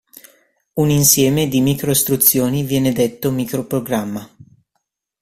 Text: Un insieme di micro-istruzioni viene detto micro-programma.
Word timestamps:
Un 0.77 0.89
insieme 0.89 1.47
di 1.47 1.61
micro-istruzioni 1.61 2.63
viene 2.63 2.91
detto 2.91 3.29
micro-programma. 3.29 4.27